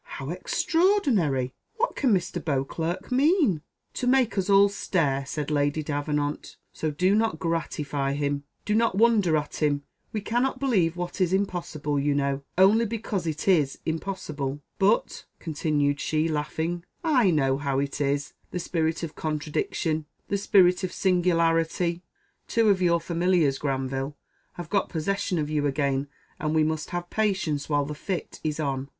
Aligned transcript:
How 0.17 0.31
extraordinary! 0.31 1.53
What 1.75 1.95
can 1.95 2.11
Mr. 2.11 2.43
Beauclerc 2.43 3.11
mean?" 3.11 3.61
"To 3.93 4.07
make 4.07 4.35
us 4.35 4.49
all 4.49 4.67
stare," 4.67 5.27
said 5.27 5.51
Lady 5.51 5.83
Davenant, 5.83 6.57
"so 6.73 6.89
do 6.89 7.13
not 7.13 7.37
gratify 7.37 8.13
him. 8.13 8.43
Do 8.65 8.73
not 8.73 8.97
wonder 8.97 9.37
at 9.37 9.57
him; 9.57 9.83
we 10.11 10.19
cannot 10.19 10.59
believe 10.59 10.97
what 10.97 11.21
is 11.21 11.33
impossible, 11.33 11.99
you 11.99 12.15
know, 12.15 12.41
only 12.57 12.87
because 12.87 13.27
it 13.27 13.47
is 13.47 13.77
impossible. 13.85 14.59
But," 14.79 15.25
continued 15.37 15.99
she, 15.99 16.27
laughing, 16.27 16.83
"I 17.03 17.29
know 17.29 17.59
how 17.59 17.77
it 17.77 18.01
is. 18.01 18.33
The 18.49 18.57
spirit 18.57 19.03
of 19.03 19.13
contradiction 19.13 20.07
the 20.29 20.37
spirit 20.39 20.83
of 20.83 20.91
singularity 20.91 22.01
two 22.47 22.69
of 22.69 22.81
your 22.81 22.99
familiars, 22.99 23.59
Granville, 23.59 24.17
have 24.53 24.67
got 24.71 24.89
possession 24.89 25.37
of 25.37 25.47
you 25.47 25.67
again, 25.67 26.07
and 26.39 26.55
we 26.55 26.63
must 26.63 26.89
have 26.89 27.11
patience 27.11 27.69
while 27.69 27.85
the 27.85 27.93
fit 27.93 28.39
is 28.43 28.59
on." 28.59 28.89